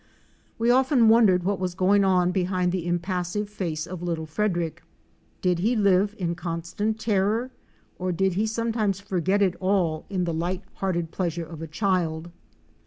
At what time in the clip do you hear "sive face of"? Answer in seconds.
3.27-4.01